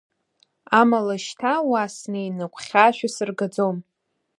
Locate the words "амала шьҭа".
0.79-1.53